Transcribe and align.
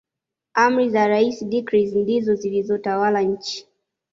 Amri 0.55 0.89
za 0.89 1.07
rais 1.07 1.43
decrees 1.49 1.95
ndizo 1.95 2.35
zilizotawala 2.35 3.21
nchi 3.21 3.67